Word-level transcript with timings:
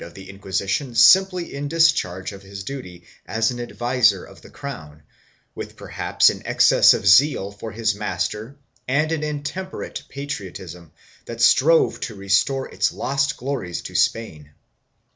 I] 0.03 0.09
THE 0.09 0.31
INQUISITOR 0.31 0.65
GENERALSHIP 0.65 1.29
319 1.29 2.33
of 2.35 2.41
his 2.41 2.63
duty 2.63 3.03
as 3.27 3.51
an 3.51 3.59
adviser 3.59 4.25
of 4.25 4.41
the 4.41 4.49
crown, 4.49 5.03
with 5.53 5.75
perhaps 5.75 6.31
an 6.31 6.41
excess 6.43 6.95
of 6.95 7.05
zeal 7.05 7.51
for 7.51 7.71
his 7.71 7.93
master 7.93 8.55
and 8.87 9.11
an 9.11 9.21
intemperate 9.21 10.01
patriotism 10.09 10.91
that 11.25 11.39
strove 11.39 11.99
to 11.99 12.15
restore 12.15 12.67
its 12.73 12.91
lost 12.91 13.37
glories 13.37 13.83
to 13.83 13.93
Spain. 13.93 14.49